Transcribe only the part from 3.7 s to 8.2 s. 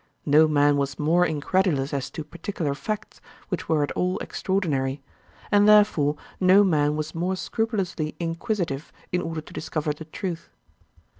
at all extraordinary; and therefore no man was more scrupulously